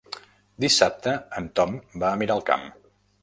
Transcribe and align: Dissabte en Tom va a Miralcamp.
Dissabte 0.63 1.13
en 1.41 1.51
Tom 1.59 1.77
va 2.05 2.09
a 2.11 2.19
Miralcamp. 2.23 2.67